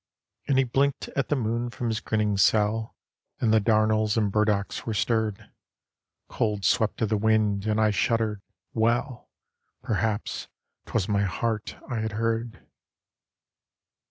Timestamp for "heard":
12.13-12.65